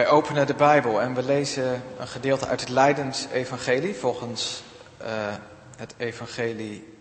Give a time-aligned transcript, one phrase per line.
[0.00, 4.62] Wij openen de Bijbel en we lezen een gedeelte uit het Leidensevangelie volgens
[5.02, 5.34] uh,
[5.76, 6.94] het evangelie,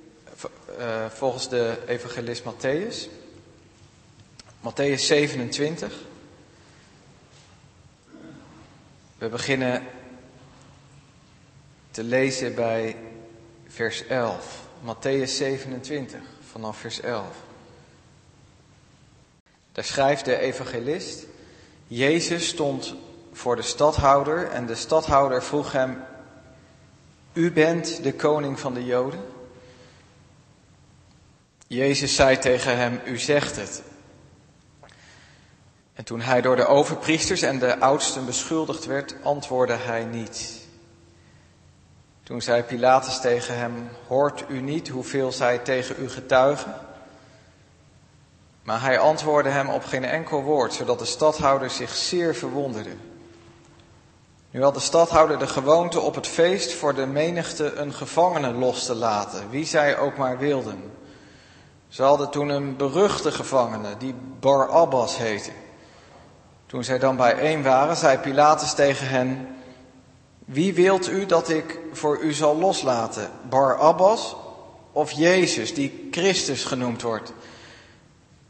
[0.79, 3.09] uh, volgens de evangelist Matthäus.
[4.59, 5.93] Matthäus 27.
[9.17, 9.87] We beginnen
[11.91, 12.95] te lezen bij
[13.67, 14.61] vers 11.
[14.85, 16.19] Matthäus 27,
[16.51, 17.25] vanaf vers 11.
[19.71, 21.25] Daar schrijft de evangelist.
[21.91, 22.95] Jezus stond
[23.33, 26.03] voor de stadhouder en de stadhouder vroeg hem,
[27.33, 29.19] U bent de koning van de Joden?
[31.67, 33.83] Jezus zei tegen hem, U zegt het.
[35.93, 40.67] En toen hij door de overpriesters en de oudsten beschuldigd werd, antwoordde hij niet.
[42.23, 46.73] Toen zei Pilatus tegen hem, hoort u niet hoeveel zij tegen u getuigen?
[48.69, 52.95] Maar hij antwoordde hem op geen enkel woord, zodat de stadhouder zich zeer verwonderde.
[54.51, 58.85] Nu had de stadhouder de gewoonte op het feest voor de menigte een gevangene los
[58.85, 60.91] te laten, wie zij ook maar wilden.
[61.87, 65.51] Ze hadden toen een beruchte gevangene, die Barabbas heette.
[66.65, 69.55] Toen zij dan bijeen waren, zei Pilatus tegen hen,
[70.45, 74.35] wie wilt u dat ik voor u zal loslaten, Barabbas
[74.91, 77.33] of Jezus, die Christus genoemd wordt?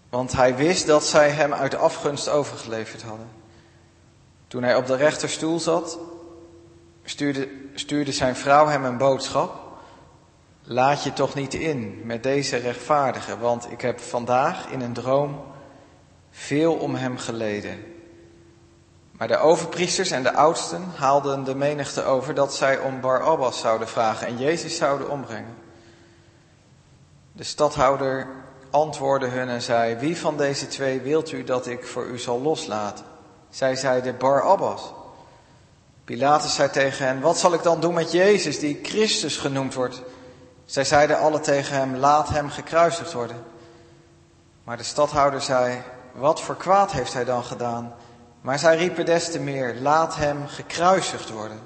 [0.10, 3.30] Want hij wist dat zij hem uit afgunst overgeleverd hadden.
[4.48, 6.00] Toen hij op de rechterstoel zat,
[7.74, 9.68] stuurde, zijn vrouw hem een boodschap.
[10.64, 15.42] Laat je toch niet in met deze rechtvaardige, want ik heb vandaag in een droom
[16.32, 17.84] veel om hem geleden.
[19.12, 23.88] Maar de overpriesters en de oudsten haalden de menigte over dat zij om Barabbas zouden
[23.88, 25.56] vragen en Jezus zouden ombrengen.
[27.32, 28.28] De stadhouder
[28.70, 32.42] antwoordde hun en zei, wie van deze twee wilt u dat ik voor u zal
[32.42, 33.06] loslaten?
[33.50, 34.94] Zij zeiden Barabbas.
[36.04, 40.02] Pilatus zei tegen hen, wat zal ik dan doen met Jezus, die Christus genoemd wordt?
[40.66, 43.44] Zij zeiden alle tegen hem, laat hem gekruisigd worden.
[44.64, 45.82] Maar de stadhouder zei,
[46.12, 47.94] wat voor kwaad heeft hij dan gedaan?
[48.42, 51.60] Maar zij riepen des te meer, laat hem gekruisigd worden.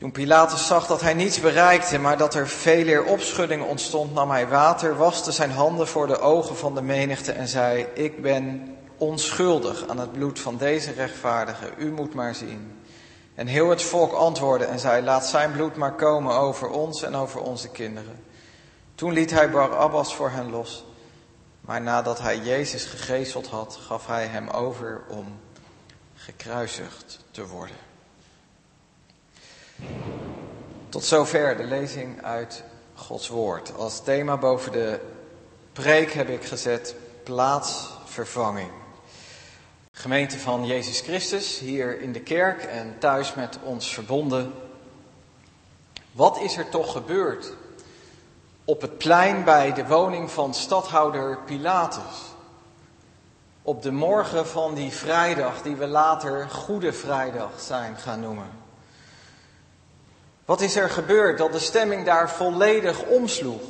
[0.00, 4.30] Toen Pilatus zag dat hij niets bereikte, maar dat er veel eer opschudding ontstond, nam
[4.30, 8.76] hij water, waste zijn handen voor de ogen van de menigte en zei, ik ben
[8.96, 12.80] onschuldig aan het bloed van deze rechtvaardige, u moet maar zien.
[13.34, 17.14] En heel het volk antwoordde en zei, laat zijn bloed maar komen over ons en
[17.14, 18.24] over onze kinderen.
[18.94, 20.84] Toen liet hij Barabbas voor hen los.
[21.60, 25.40] Maar nadat hij Jezus gegezeld had, gaf hij hem over om
[26.14, 27.89] gekruisigd te worden.
[30.88, 32.64] Tot zover de lezing uit
[32.94, 33.76] Gods Woord.
[33.76, 35.00] Als thema boven de
[35.72, 38.70] preek heb ik gezet plaatsvervanging.
[39.92, 44.52] Gemeente van Jezus Christus, hier in de kerk en thuis met ons verbonden.
[46.12, 47.52] Wat is er toch gebeurd
[48.64, 52.34] op het plein bij de woning van stadhouder Pilatus?
[53.62, 58.50] Op de morgen van die vrijdag die we later Goede Vrijdag zijn gaan noemen.
[60.50, 63.60] Wat is er gebeurd dat de stemming daar volledig omsloeg?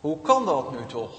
[0.00, 1.12] Hoe kan dat nu toch?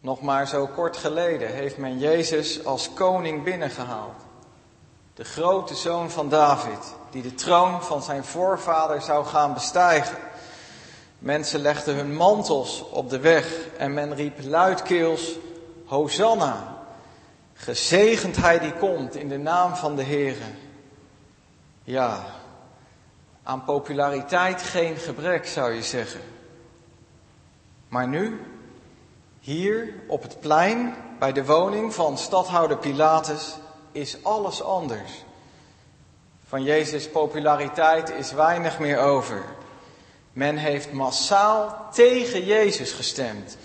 [0.00, 4.20] Nog maar zo kort geleden heeft men Jezus als koning binnengehaald.
[5.14, 10.18] De grote zoon van David, die de troon van zijn voorvader zou gaan bestijgen.
[11.18, 15.38] Mensen legden hun mantels op de weg en men riep luidkeels,
[15.84, 16.84] Hosanna,
[17.54, 20.64] gezegend hij die komt in de naam van de Heere.
[21.86, 22.24] Ja,
[23.42, 26.20] aan populariteit geen gebrek zou je zeggen.
[27.88, 28.40] Maar nu,
[29.40, 33.56] hier op het plein bij de woning van stadhouder Pilatus,
[33.92, 35.24] is alles anders.
[36.46, 39.44] Van Jezus' populariteit is weinig meer over.
[40.32, 43.56] Men heeft massaal tegen Jezus gestemd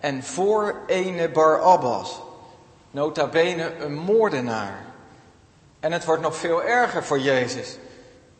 [0.00, 2.20] en voor ene Barabbas,
[2.90, 4.87] nota bene een moordenaar.
[5.80, 7.76] En het wordt nog veel erger voor Jezus.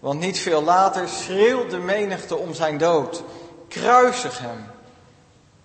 [0.01, 3.23] Want niet veel later schreeuwt de menigte om zijn dood.
[3.69, 4.67] Kruisig hem.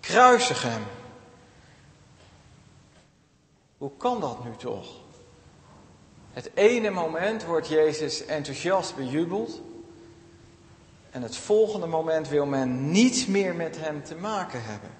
[0.00, 0.82] Kruisig hem.
[3.78, 4.86] Hoe kan dat nu toch?
[6.32, 9.60] Het ene moment wordt Jezus enthousiast bejubeld.
[11.10, 14.90] En het volgende moment wil men niets meer met hem te maken hebben.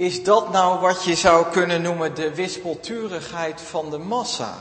[0.00, 4.54] Is dat nou wat je zou kunnen noemen de wispelturigheid van de massa?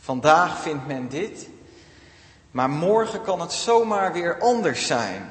[0.00, 1.48] Vandaag vindt men dit,
[2.50, 5.30] maar morgen kan het zomaar weer anders zijn.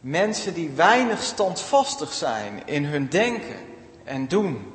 [0.00, 3.56] Mensen die weinig standvastig zijn in hun denken
[4.04, 4.72] en doen,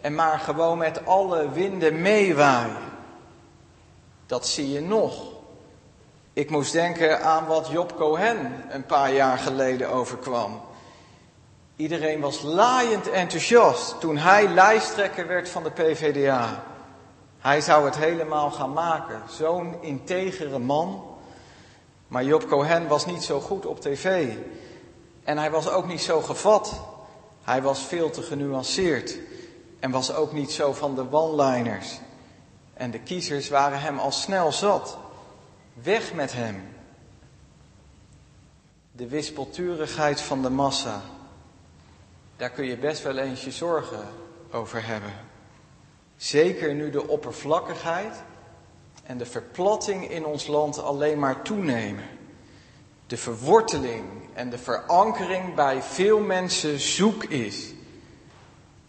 [0.00, 2.92] en maar gewoon met alle winden meewaaien.
[4.26, 5.14] Dat zie je nog.
[6.32, 10.60] Ik moest denken aan wat Job Cohen een paar jaar geleden overkwam.
[11.76, 16.64] Iedereen was laaiend enthousiast toen hij lijsttrekker werd van de PVDA.
[17.38, 19.22] Hij zou het helemaal gaan maken.
[19.28, 21.04] Zo'n integere man.
[22.08, 24.34] Maar Job Cohen was niet zo goed op tv.
[25.24, 26.80] En hij was ook niet zo gevat.
[27.42, 29.18] Hij was veel te genuanceerd.
[29.80, 31.98] En was ook niet zo van de one-liners.
[32.74, 34.96] En de kiezers waren hem al snel zat.
[35.82, 36.68] Weg met hem.
[38.92, 41.00] De wispelturigheid van de massa.
[42.36, 44.08] Daar kun je best wel eens je zorgen
[44.52, 45.12] over hebben.
[46.16, 48.22] Zeker nu de oppervlakkigheid
[49.02, 52.04] en de verplatting in ons land alleen maar toenemen.
[53.06, 57.72] De verworteling en de verankering bij veel mensen zoek is.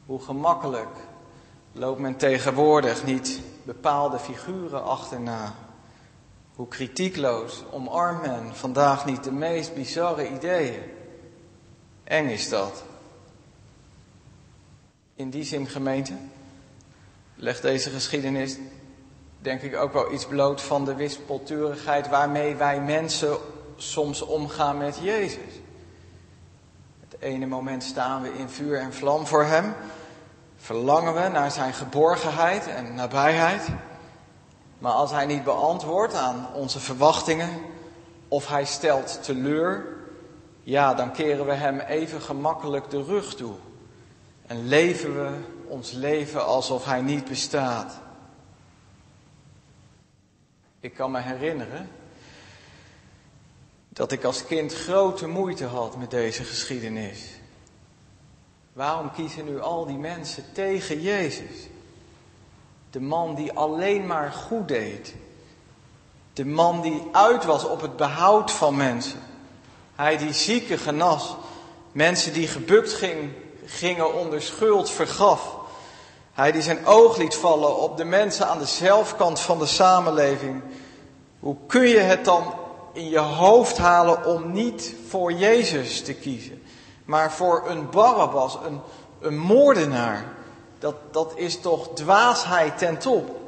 [0.05, 0.97] Hoe gemakkelijk
[1.71, 5.53] loopt men tegenwoordig niet bepaalde figuren achterna.
[6.55, 10.81] Hoe kritiekloos omarmt men vandaag niet de meest bizarre ideeën.
[12.03, 12.83] Eng is dat.
[15.15, 16.13] In die zin, gemeente,
[17.35, 18.57] legt deze geschiedenis
[19.39, 23.37] denk ik ook wel iets bloot van de wispelturigheid waarmee wij mensen
[23.75, 25.53] soms omgaan met Jezus.
[26.99, 29.73] Het ene moment staan we in vuur en vlam voor Hem,
[30.57, 33.67] verlangen we naar Zijn geborgenheid en nabijheid.
[34.79, 37.49] Maar als Hij niet beantwoordt aan onze verwachtingen,
[38.27, 39.85] of Hij stelt teleur,
[40.63, 43.53] ja, dan keren we Hem even gemakkelijk de rug toe.
[44.47, 45.37] En leven we
[45.67, 47.99] ons leven alsof Hij niet bestaat.
[50.79, 51.89] Ik kan me herinneren
[53.89, 57.19] dat ik als kind grote moeite had met deze geschiedenis.
[58.73, 61.67] Waarom kiezen nu al die mensen tegen Jezus?
[62.89, 65.15] De man die alleen maar goed deed.
[66.33, 69.19] De man die uit was op het behoud van mensen.
[69.95, 71.35] Hij die zieken genas.
[71.91, 73.31] Mensen die gebukt ging,
[73.65, 75.57] gingen onder schuld vergaf.
[76.33, 80.63] Hij die zijn oog liet vallen op de mensen aan de zelfkant van de samenleving.
[81.39, 82.53] Hoe kun je het dan
[82.93, 86.63] in je hoofd halen om niet voor Jezus te kiezen,
[87.05, 88.81] maar voor een Barabbas, een,
[89.19, 90.33] een moordenaar?
[90.79, 93.43] Dat, dat is toch dwaasheid ten top.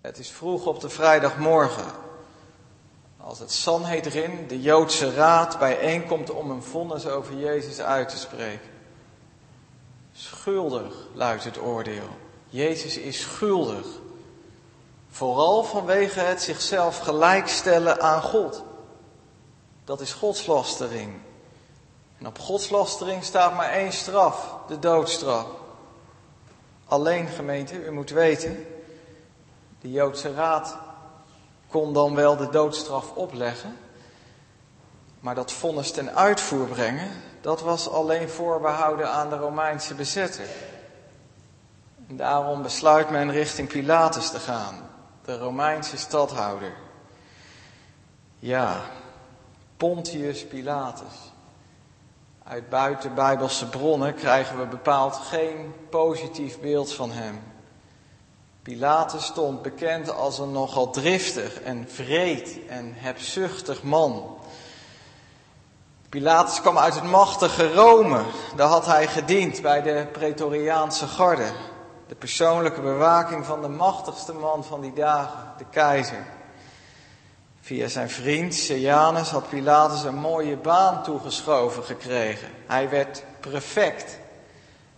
[0.00, 1.84] Het is vroeg op de vrijdagmorgen.
[3.24, 8.70] Als het Sanhedrin, de Joodse raad, bijeenkomt om een vonnis over Jezus uit te spreken.
[10.12, 12.08] Schuldig luidt het oordeel.
[12.48, 13.86] Jezus is schuldig.
[15.10, 18.62] Vooral vanwege het zichzelf gelijkstellen aan God.
[19.84, 21.18] Dat is godslastering.
[22.18, 25.46] En op godslastering staat maar één straf, de doodstraf.
[26.84, 28.66] Alleen gemeente, u moet weten,
[29.80, 30.76] de Joodse raad
[31.70, 33.76] kon dan wel de doodstraf opleggen.
[35.20, 37.10] Maar dat vonnis ten uitvoer brengen,
[37.40, 40.46] dat was alleen voorbehouden aan de Romeinse bezetter.
[42.08, 44.88] En daarom besluit men richting Pilatus te gaan,
[45.24, 46.72] de Romeinse stadhouder.
[48.38, 48.80] Ja,
[49.76, 51.32] Pontius Pilatus.
[52.44, 57.49] Uit buitenbijbelse bronnen krijgen we bepaald geen positief beeld van hem.
[58.70, 64.38] Pilatus stond bekend als een nogal driftig en vreed en hebzuchtig man.
[66.08, 68.22] Pilatus kwam uit het machtige Rome.
[68.56, 71.50] Daar had hij gediend bij de Pretoriaanse garde.
[72.08, 76.26] De persoonlijke bewaking van de machtigste man van die dagen, de keizer.
[77.60, 82.48] Via zijn vriend Sejanus had Pilatus een mooie baan toegeschoven gekregen.
[82.66, 84.18] Hij werd prefect,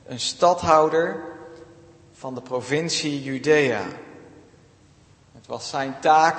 [0.07, 1.32] een stadhouder
[2.23, 3.83] van de provincie Judea.
[5.33, 6.37] Het was zijn taak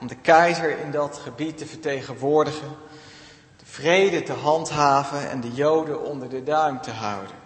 [0.00, 2.68] om de keizer in dat gebied te vertegenwoordigen,
[3.56, 7.36] de vrede te handhaven en de Joden onder de duim te houden.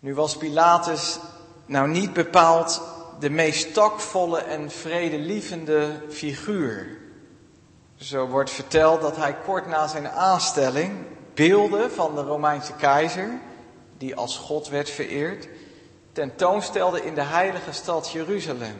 [0.00, 1.18] Nu was Pilatus
[1.66, 2.82] nou niet bepaald
[3.18, 6.98] de meest takvolle en vredelievende figuur.
[7.96, 10.92] Zo wordt verteld dat hij kort na zijn aanstelling
[11.34, 13.40] beelden van de Romeinse keizer,
[13.98, 15.48] die als God werd vereerd,
[16.14, 18.76] tentoonstelde in de heilige stad Jeruzalem.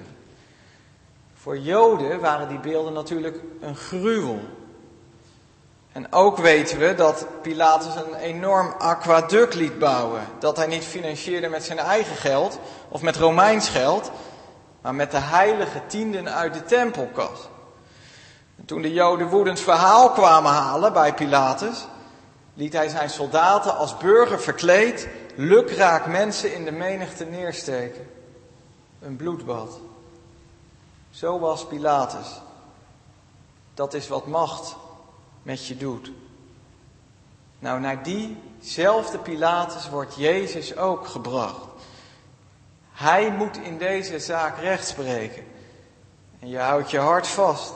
[1.35, 4.41] Voor Joden waren die beelden natuurlijk een gruwel.
[5.93, 10.23] En ook weten we dat Pilatus een enorm aquaduct liet bouwen.
[10.39, 14.11] Dat hij niet financierde met zijn eigen geld of met Romeins geld,
[14.81, 17.49] maar met de heilige tienden uit de tempelkas.
[18.59, 21.87] En toen de Joden woedend verhaal kwamen halen bij Pilatus,
[22.55, 28.07] liet hij zijn soldaten als burger verkleed lukraak mensen in de menigte neersteken.
[29.01, 29.79] Een bloedbad.
[31.11, 32.41] Zo was Pilatus.
[33.75, 34.77] Dat is wat macht
[35.43, 36.11] met je doet.
[37.59, 41.67] Nou, naar diezelfde Pilatus wordt Jezus ook gebracht.
[42.93, 45.45] Hij moet in deze zaak recht spreken.
[46.41, 47.73] En je houdt je hart vast.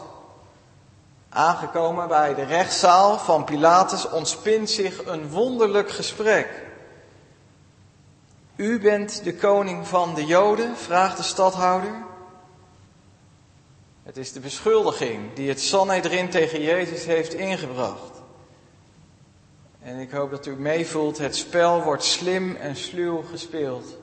[1.29, 6.68] Aangekomen bij de rechtszaal van Pilatus ontspint zich een wonderlijk gesprek.
[8.59, 10.77] U bent de koning van de Joden?
[10.77, 11.95] vraagt de stadhouder.
[14.03, 18.23] Het is de beschuldiging die het Sanhedrin tegen Jezus heeft ingebracht.
[19.83, 23.97] En ik hoop dat u meevoelt, het spel wordt slim en sluw gespeeld.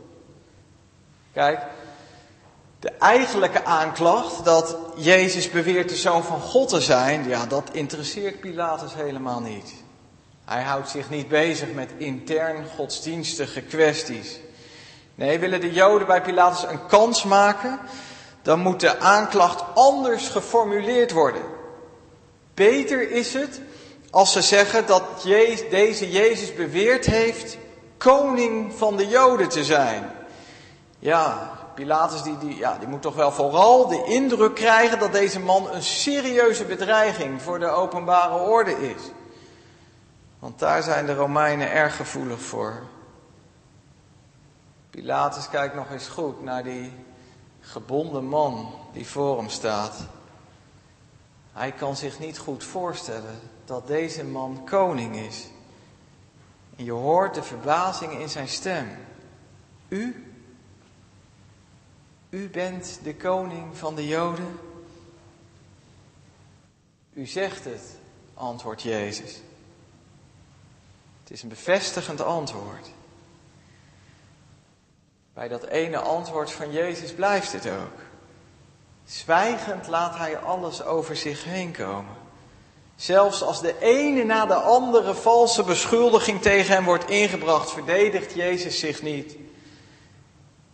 [1.33, 1.59] Kijk,
[2.79, 8.39] de eigenlijke aanklacht dat Jezus beweert de zoon van God te zijn, ja, dat interesseert
[8.39, 9.73] Pilatus helemaal niet.
[10.45, 14.43] Hij houdt zich niet bezig met intern godsdienstige kwesties.
[15.15, 17.79] Nee, willen de Joden bij Pilatus een kans maken,
[18.41, 21.41] dan moet de aanklacht anders geformuleerd worden.
[22.53, 23.61] Beter is het
[24.09, 25.03] als ze zeggen dat
[25.69, 27.57] deze Jezus beweerd heeft
[27.97, 30.11] koning van de Joden te zijn.
[30.99, 35.39] Ja, Pilatus die, die, ja, die moet toch wel vooral de indruk krijgen dat deze
[35.39, 39.01] man een serieuze bedreiging voor de openbare orde is.
[40.39, 42.81] Want daar zijn de Romeinen erg gevoelig voor.
[44.95, 46.91] Pilatus kijkt nog eens goed naar die
[47.59, 50.07] gebonden man die voor hem staat.
[51.51, 55.47] Hij kan zich niet goed voorstellen dat deze man koning is.
[56.75, 58.87] Je hoort de verbazing in zijn stem.
[59.87, 60.33] U?
[62.29, 64.59] U bent de koning van de Joden?
[67.13, 67.99] U zegt het,
[68.33, 69.41] antwoordt Jezus.
[71.19, 72.89] Het is een bevestigend antwoord.
[75.35, 77.99] Bij dat ene antwoord van Jezus blijft het ook.
[79.05, 82.15] Zwijgend laat hij alles over zich heen komen.
[82.95, 88.79] Zelfs als de ene na de andere valse beschuldiging tegen hem wordt ingebracht, verdedigt Jezus
[88.79, 89.35] zich niet.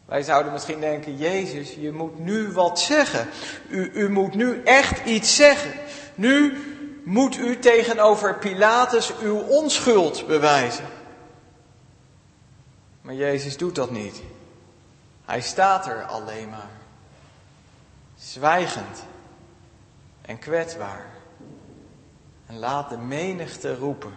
[0.05, 3.29] Wij zouden misschien denken, Jezus, je moet nu wat zeggen.
[3.69, 5.71] U, u moet nu echt iets zeggen.
[6.15, 6.57] Nu
[7.03, 10.85] moet u tegenover Pilatus uw onschuld bewijzen.
[13.01, 14.21] Maar Jezus doet dat niet.
[15.31, 16.71] Hij staat er alleen maar.
[18.17, 19.03] Zwijgend
[20.21, 21.05] en kwetsbaar.
[22.45, 24.13] En laat de menigte roepen.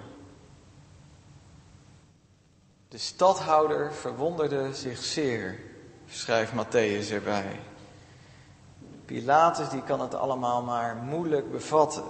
[2.89, 5.61] De stadhouder verwonderde zich zeer,
[6.09, 7.61] schrijft Matthäus erbij.
[9.05, 12.05] Pilatus die kan het allemaal maar moeilijk bevatten.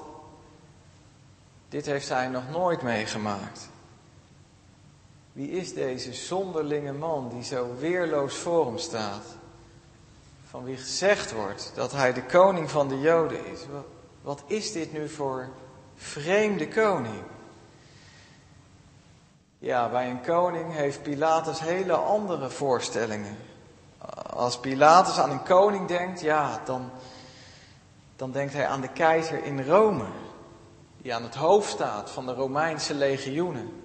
[1.68, 3.68] Dit heeft hij nog nooit meegemaakt.
[5.34, 9.24] Wie is deze zonderlinge man die zo weerloos voor hem staat?
[10.48, 13.60] Van wie gezegd wordt dat hij de koning van de Joden is.
[14.22, 15.48] Wat, is dit nu voor
[15.94, 17.22] vreemde koning?
[19.58, 23.36] Ja, bij een koning heeft Pilatus hele andere voorstellingen.
[24.30, 26.90] Als Pilatus aan een koning denkt, ja, dan,
[28.16, 30.06] dan denkt hij aan de keizer in Rome,
[30.96, 33.83] die aan het hoofd staat van de Romeinse legioenen.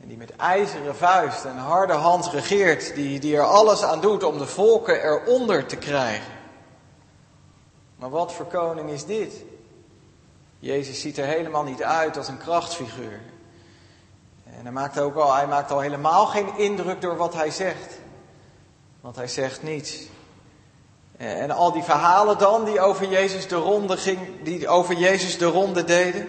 [0.00, 4.22] En die met ijzeren vuist en harde hand regeert, die, die er alles aan doet
[4.22, 6.32] om de volken eronder te krijgen.
[7.96, 9.44] Maar wat voor koning is dit?
[10.58, 13.20] Jezus ziet er helemaal niet uit als een krachtfiguur.
[14.44, 17.98] En hij maakt, ook al, hij maakt al helemaal geen indruk door wat hij zegt.
[19.00, 20.06] Want hij zegt niets.
[21.16, 25.46] En al die verhalen dan die over Jezus de ronde ging, die over Jezus de
[25.46, 26.28] ronde deden.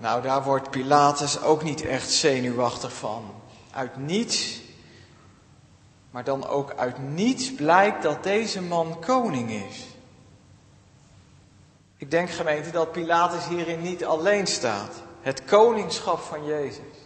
[0.00, 3.34] Nou, daar wordt Pilatus ook niet echt zenuwachtig van.
[3.70, 4.60] Uit niets,
[6.10, 9.86] maar dan ook uit niets blijkt dat deze man koning is.
[11.96, 14.94] Ik denk gemeente dat Pilatus hierin niet alleen staat.
[15.20, 16.96] Het koningschap van Jezus.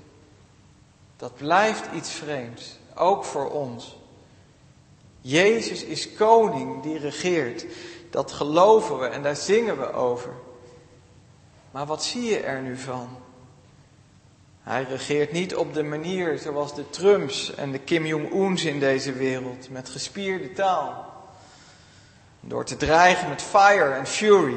[1.17, 3.97] Dat blijft iets vreemds, ook voor ons.
[5.21, 7.67] Jezus is koning die regeert.
[8.11, 10.33] Dat geloven we en daar zingen we over.
[11.75, 13.09] Maar wat zie je er nu van?
[14.63, 19.13] Hij regeert niet op de manier zoals de Trumps en de Kim Jong-uns in deze
[19.13, 21.15] wereld, met gespierde taal.
[22.41, 24.57] Door te dreigen met fire en fury,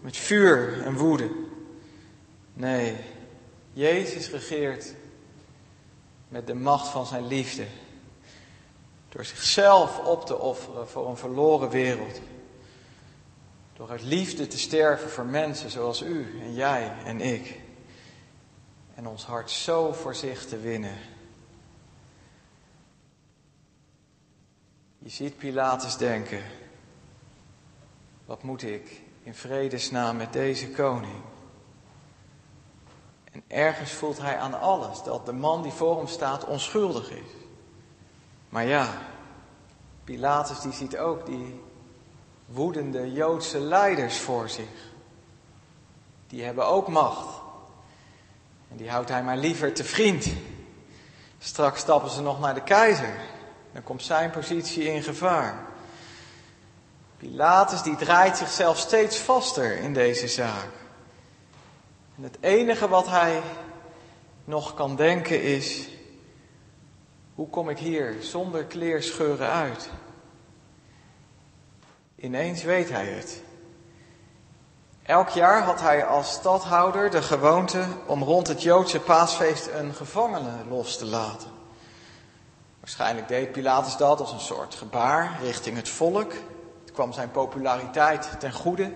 [0.00, 1.30] met vuur en woede.
[2.52, 2.96] Nee,
[3.72, 4.94] Jezus regeert
[6.28, 7.66] met de macht van zijn liefde.
[9.08, 12.20] Door zichzelf op te offeren voor een verloren wereld.
[13.80, 17.60] Door uit liefde te sterven voor mensen zoals u en jij en ik.
[18.94, 20.96] en ons hart zo voor zich te winnen.
[24.98, 26.42] Je ziet Pilatus denken,
[28.24, 31.22] wat moet ik in vredesnaam met deze koning?
[33.32, 37.30] En ergens voelt hij aan alles dat de man die voor hem staat onschuldig is.
[38.48, 39.02] Maar ja,
[40.04, 41.68] Pilatus die ziet ook die
[42.52, 44.92] woedende Joodse leiders voor zich.
[46.26, 47.40] Die hebben ook macht.
[48.70, 50.26] En die houdt hij maar liever te vriend.
[51.38, 53.14] Straks stappen ze nog naar de keizer.
[53.72, 55.66] Dan komt zijn positie in gevaar.
[57.16, 60.68] Pilatus die draait zichzelf steeds vaster in deze zaak.
[62.16, 63.42] En het enige wat hij
[64.44, 65.88] nog kan denken is,
[67.34, 69.90] hoe kom ik hier zonder kleerscheuren uit?
[72.20, 73.42] Ineens weet hij het.
[75.02, 80.50] Elk jaar had hij als stadhouder de gewoonte om rond het Joodse paasfeest een gevangene
[80.68, 81.48] los te laten.
[82.80, 86.32] Waarschijnlijk deed Pilatus dat als een soort gebaar richting het volk.
[86.80, 88.92] Het kwam zijn populariteit ten goede.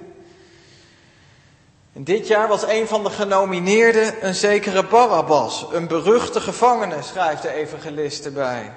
[1.93, 7.43] En dit jaar was een van de genomineerden een zekere Barabbas, een beruchte gevangene, schrijft
[7.43, 8.73] de evangelist erbij.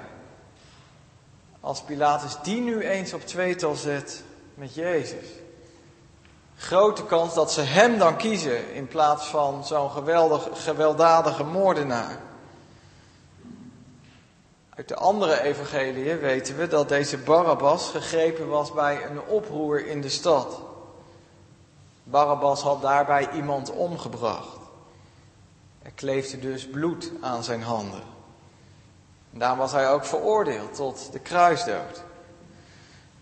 [1.60, 4.26] Als Pilatus die nu eens op tweetal zet
[4.58, 5.26] met Jezus.
[6.56, 12.18] Grote kans dat ze hem dan kiezen in plaats van zo'n geweldig, gewelddadige moordenaar.
[14.70, 20.00] Uit de andere evangeliën weten we dat deze Barabbas gegrepen was bij een oproer in
[20.00, 20.60] de stad.
[22.04, 24.58] Barabbas had daarbij iemand omgebracht.
[25.82, 28.02] Er kleefde dus bloed aan zijn handen.
[29.32, 32.06] En daarom was hij ook veroordeeld tot de kruisdood.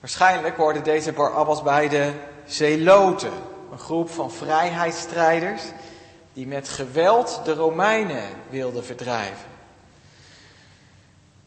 [0.01, 2.13] Waarschijnlijk hoorde deze Barabbas bij de
[2.47, 3.33] Zeloten,
[3.73, 5.63] een groep van vrijheidsstrijders
[6.33, 9.55] die met geweld de Romeinen wilden verdrijven.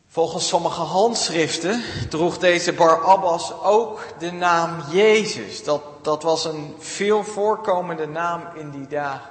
[0.08, 5.64] Volgens sommige handschriften droeg deze Barabbas ook de naam Jezus.
[5.64, 9.30] Dat, dat was een veel voorkomende naam in die dagen.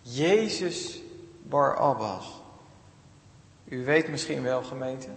[0.00, 1.00] Jezus
[1.42, 2.40] Barabbas.
[3.64, 5.08] U weet misschien wel, gemeente.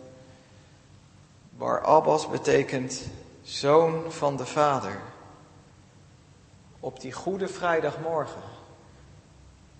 [1.58, 3.08] Barabbas betekent
[3.41, 5.02] zoon van de Vader.
[6.80, 8.41] Op die goede vrijdagmorgen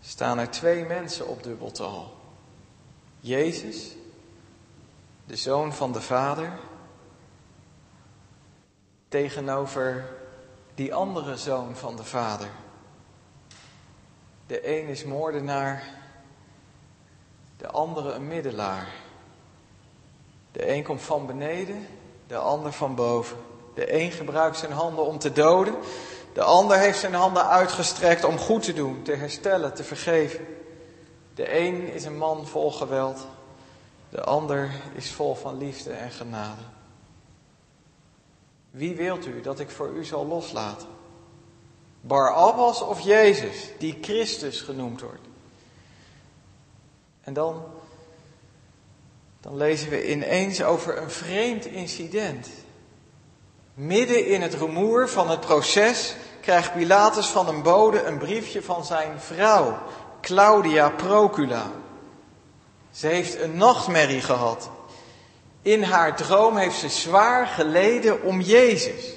[0.02, 2.14] staan er twee mensen op dubbeltal.
[3.20, 3.96] Jezus,
[5.26, 6.60] de zoon van de Vader,
[9.08, 10.10] tegenover
[10.76, 12.50] die andere zoon van de Vader.
[14.48, 15.84] De een is moordenaar,
[17.58, 19.05] de andere een middelaar.
[20.56, 21.88] De een komt van beneden,
[22.28, 23.38] de ander van boven.
[23.74, 25.76] De een gebruikt zijn handen om te doden,
[26.34, 30.46] de ander heeft zijn handen uitgestrekt om goed te doen, te herstellen, te vergeven.
[31.34, 33.28] De een is een man vol geweld,
[34.10, 36.62] de ander is vol van liefde en genade.
[38.72, 40.88] Wie wilt u dat ik voor u zal loslaten?
[42.02, 45.28] Barabbas of Jezus, die Christus genoemd wordt?
[47.22, 47.64] En dan,
[49.46, 52.48] dan lezen we ineens over een vreemd incident.
[53.74, 58.86] Midden in het rumoer van het proces krijgt Pilatus van een bode een briefje van
[58.86, 59.78] zijn vrouw,
[60.22, 61.72] Claudia Procula.
[62.92, 64.70] Ze heeft een nachtmerrie gehad.
[65.62, 69.12] In haar droom heeft ze zwaar geleden om Jezus.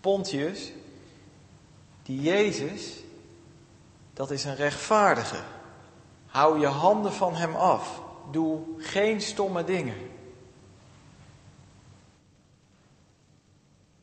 [0.00, 0.72] Pontius,
[2.02, 2.82] die Jezus,
[4.14, 5.40] dat is een rechtvaardige.
[6.26, 8.08] Hou je handen van hem af.
[8.30, 10.10] Doe geen stomme dingen.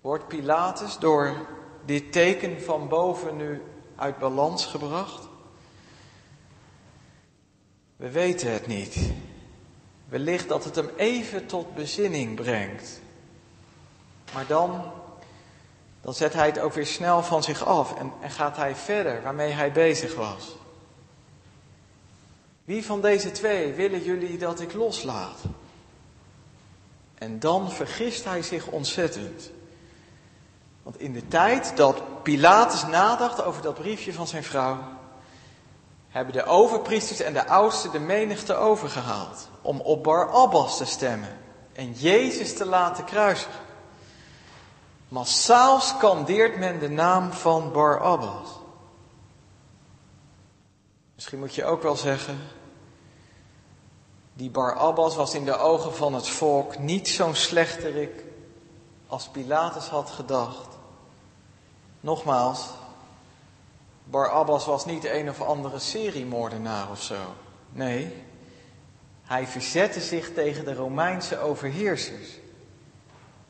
[0.02, 1.48] Wordt Pilatus door
[1.86, 3.62] dit teken van boven nu
[3.96, 5.28] uit balans gebracht?
[7.96, 9.12] We weten het niet.
[10.10, 13.02] Wellicht dat het hem even tot bezinning brengt.
[14.34, 14.92] Maar dan,
[16.02, 19.22] dan zet hij het ook weer snel van zich af en, en gaat hij verder
[19.22, 20.56] waarmee hij bezig was.
[22.68, 25.40] Wie van deze twee willen jullie dat ik loslaat?
[27.16, 29.50] En dan vergist hij zich ontzettend.
[30.84, 34.78] Want in de tijd dat Pilatus nadacht over dat briefje van zijn vrouw,
[36.10, 41.38] hebben de overpriesters en de oudsten de menigte overgehaald om op Barabbas te stemmen
[41.74, 43.60] en Jezus te laten kruisigen.
[45.08, 48.57] Massaal scandeert men de naam van Barabbas.
[51.18, 52.40] Misschien moet je ook wel zeggen,
[54.34, 58.24] die Barabbas was in de ogen van het volk niet zo'n slechterik
[59.08, 60.78] als Pilatus had gedacht.
[62.00, 62.70] Nogmaals,
[64.04, 67.20] Bar Abbas was niet een of andere seriemoordenaar of zo.
[67.70, 68.14] Nee,
[69.24, 72.30] hij verzette zich tegen de Romeinse overheersers.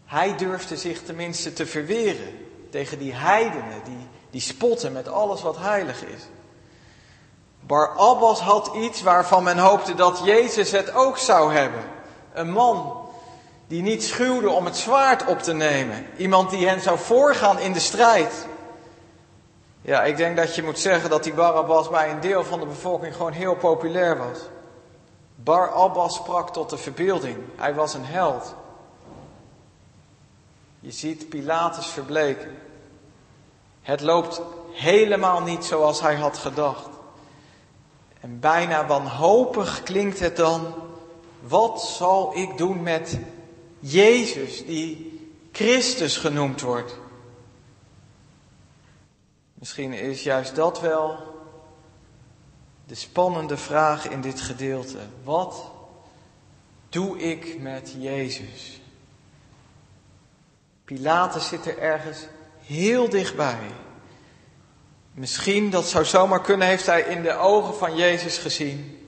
[0.06, 2.38] Hij durfde zich tenminste te verweren
[2.70, 6.22] tegen die heidenen die, die spotten met alles wat heilig is.
[7.68, 11.84] Bar Abbas had iets waarvan men hoopte dat Jezus het ook zou hebben.
[12.34, 13.06] Een man
[13.68, 16.06] die niet schuwde om het zwaard op te nemen.
[16.18, 18.48] Iemand die hen zou voorgaan in de strijd.
[19.82, 22.66] Ja, ik denk dat je moet zeggen dat die Barabbas bij een deel van de
[22.66, 24.38] bevolking gewoon heel populair was.
[25.36, 27.38] Bar Abbas sprak tot de verbeelding.
[27.56, 28.56] Hij was een held.
[30.80, 32.58] Je ziet Pilatus verbleken.
[33.82, 36.97] Het loopt helemaal niet zoals hij had gedacht.
[38.22, 40.74] En bijna wanhopig klinkt het dan,
[41.40, 43.20] wat zal ik doen met
[43.80, 45.20] Jezus, die
[45.52, 47.00] Christus genoemd wordt?
[49.54, 51.36] Misschien is juist dat wel
[52.86, 54.98] de spannende vraag in dit gedeelte.
[55.24, 55.72] Wat
[56.90, 58.82] doe ik met Jezus?
[60.86, 62.26] Pilatus zit er ergens
[62.66, 63.58] heel dichtbij.
[65.18, 69.08] Misschien, dat zou zomaar kunnen, heeft hij in de ogen van Jezus gezien.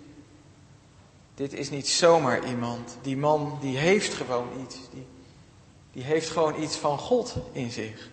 [1.36, 2.98] Dit is niet zomaar iemand.
[3.02, 4.76] Die man, die heeft gewoon iets.
[4.92, 5.08] Die,
[5.92, 8.10] die heeft gewoon iets van God in zich.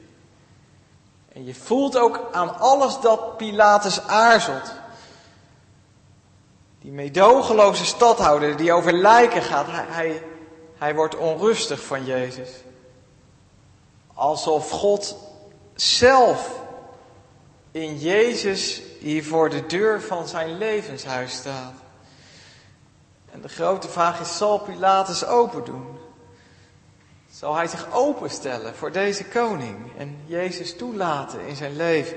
[1.33, 4.73] En je voelt ook aan alles dat Pilatus aarzelt.
[6.81, 10.23] Die meedogenloze stadhouder die over lijken gaat, hij,
[10.79, 12.51] hij wordt onrustig van Jezus.
[14.15, 15.17] Alsof God
[15.75, 16.56] zelf
[17.77, 21.75] in Jezus hier voor de deur van zijn levenshuis staat.
[23.31, 25.99] En de grote vraag is, zal Pilatus open doen?
[27.31, 32.17] Zal hij zich openstellen voor deze koning en Jezus toelaten in zijn leven?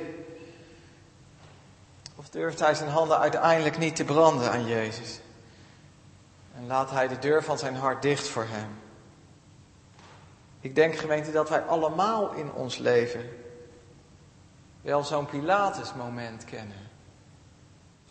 [2.15, 5.19] Of durft hij zijn handen uiteindelijk niet te branden aan Jezus?
[6.55, 8.69] En laat hij de deur van zijn hart dicht voor hem?
[10.61, 13.29] Ik denk gemeente dat wij allemaal in ons leven
[14.89, 16.89] wel zo'n Pilatus moment kennen.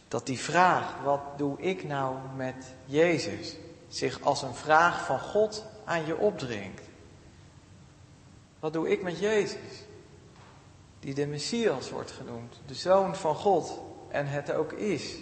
[0.08, 3.56] Dat die vraag, wat doe ik nou met Jezus,
[3.88, 6.82] zich als een vraag van God aan je opdringt.
[8.58, 9.84] Wat doe ik met Jezus?
[11.00, 15.14] Die de Messias wordt genoemd, de Zoon van God en het ook is.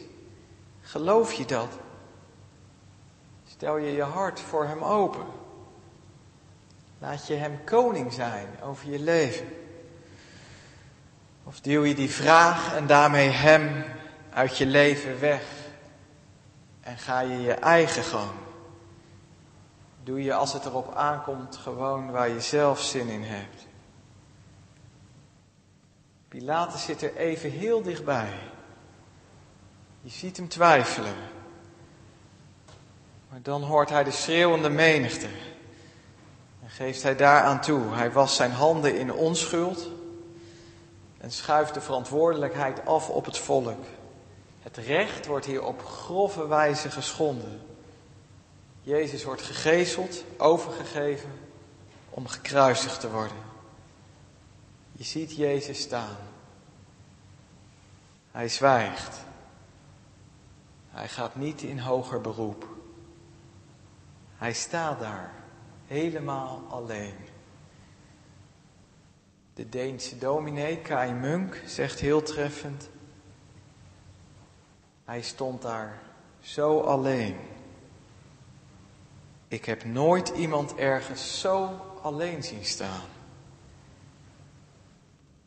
[0.80, 1.78] Geloof je dat?
[3.46, 5.26] Stel je je hart voor Hem open.
[6.98, 9.64] Laat je Hem koning zijn over je leven.
[11.46, 13.84] Of duw je die vraag en daarmee Hem
[14.30, 15.42] uit je leven weg
[16.80, 18.30] en ga je je eigen gang?
[20.02, 23.66] Doe je als het erop aankomt gewoon waar je zelf zin in hebt?
[26.28, 28.32] Pilatus zit er even heel dichtbij.
[30.00, 31.14] Je ziet hem twijfelen.
[33.30, 35.28] Maar dan hoort hij de schreeuwende menigte.
[36.62, 37.94] En geeft hij daaraan toe.
[37.94, 39.88] Hij was zijn handen in onschuld
[41.26, 43.84] en schuift de verantwoordelijkheid af op het volk.
[44.62, 47.60] Het recht wordt hier op grove wijze geschonden.
[48.80, 51.30] Jezus wordt gegezeld, overgegeven
[52.10, 53.36] om gekruisigd te worden.
[54.92, 56.16] Je ziet Jezus staan.
[58.30, 59.18] Hij zwijgt.
[60.90, 62.68] Hij gaat niet in hoger beroep.
[64.36, 65.32] Hij staat daar,
[65.86, 67.16] helemaal alleen.
[69.56, 72.88] De Deense dominee Kai Munk zegt heel treffend:
[75.04, 76.02] Hij stond daar
[76.40, 77.36] zo alleen.
[79.48, 83.04] Ik heb nooit iemand ergens zo alleen zien staan.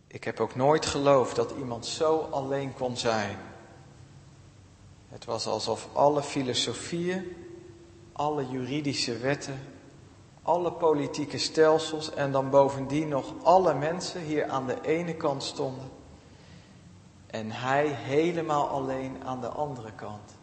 [0.07, 3.37] Ik heb ook nooit geloofd dat iemand zo alleen kon zijn.
[5.09, 7.35] Het was alsof alle filosofieën,
[8.11, 9.59] alle juridische wetten,
[10.41, 15.89] alle politieke stelsels en dan bovendien nog alle mensen hier aan de ene kant stonden.
[17.27, 20.37] En hij helemaal alleen aan de andere kant.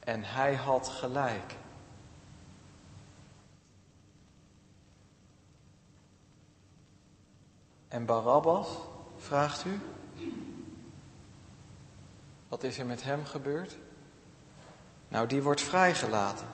[0.00, 1.56] En hij had gelijk.
[7.88, 8.68] En Barabbas,
[9.16, 9.80] vraagt u?
[12.48, 13.76] Wat is er met hem gebeurd?
[15.08, 16.46] Nou, die wordt vrijgelaten.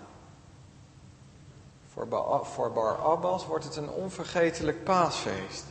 [1.97, 5.65] Voor, ba voor Bar Abbas wordt het een onvergetelijk paasfeest.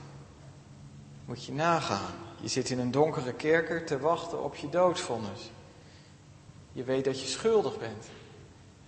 [1.26, 2.14] Moet je nagaan.
[2.42, 5.52] Je zit in een donkere kerker te wachten op je doodvonnis.
[6.72, 8.06] Je weet dat je schuldig bent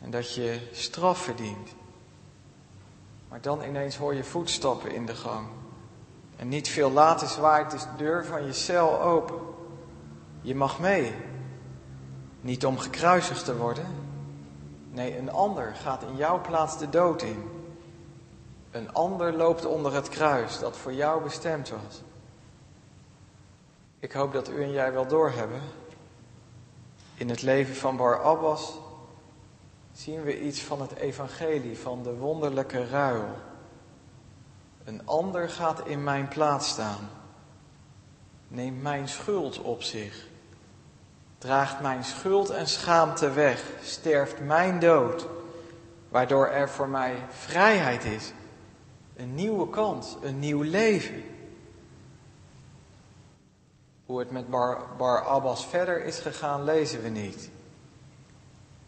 [0.01, 1.69] en dat je straf verdient.
[3.27, 5.47] Maar dan ineens hoor je voetstappen in de gang.
[6.35, 9.39] En niet veel later zwaait de deur van je cel open.
[10.41, 11.15] Je mag mee.
[12.41, 14.06] Niet om gekruisigd te worden.
[14.97, 17.43] Nee, een ander gaat in jouw plaats de dood in.
[18.71, 22.01] Een ander loopt onder het kruis dat voor jou bestemd was.
[23.99, 25.61] Ik hoop dat u en jij wel doorhebben.
[27.15, 28.79] In het leven van Bar Abbas
[29.91, 33.27] zien we iets van het evangelie, van de wonderlijke ruil.
[34.83, 37.09] Een ander gaat in mijn plaats staan,
[38.47, 40.27] neemt mijn schuld op zich,
[41.37, 45.27] draagt mijn schuld en schaamte weg, sterft mijn dood,
[46.09, 48.33] waardoor er voor mij vrijheid is,
[49.15, 51.23] een nieuwe kans, een nieuw leven.
[54.05, 54.49] Hoe het met
[54.97, 57.49] Bar, Abbas verder is gegaan, lezen we niet.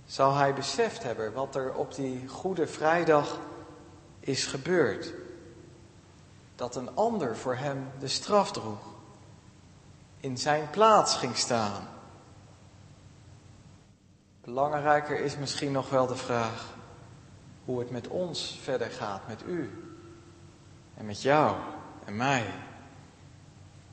[0.06, 3.40] Zal hij beseft hebben wat er op die Goede Vrijdag
[4.20, 5.14] is gebeurd?
[6.56, 8.80] Dat een ander voor hem de straf droeg,
[10.20, 11.99] in zijn plaats ging staan.
[14.50, 16.76] Belangrijker is misschien nog wel de vraag
[17.66, 19.84] hoe het met ons verder gaat, met u
[20.98, 21.56] en met jou
[22.06, 22.46] en mij.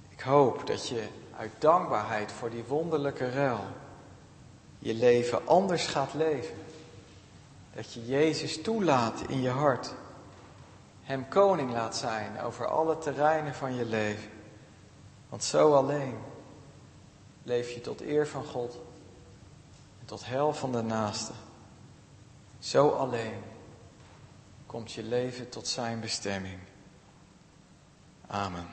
[0.09, 3.65] Ik hoop dat je uit dankbaarheid voor die wonderlijke ruil
[4.79, 6.57] je leven anders gaat leven.
[7.75, 9.95] Dat je Jezus toelaat in je hart.
[11.03, 14.31] Hem koning laat zijn over alle terreinen van je leven.
[15.29, 16.19] Want zo alleen
[17.43, 18.79] leef je tot eer van God
[20.07, 21.33] tot hel van de naaste.
[22.59, 23.43] Zo alleen
[24.67, 26.59] komt je leven tot zijn bestemming.
[28.27, 28.67] Amen.